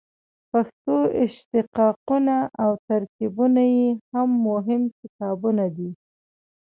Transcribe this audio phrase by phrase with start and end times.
[0.49, 5.89] پښتو اشتقاقونه او ترکیبونه یې هم مهم کتابونه دي.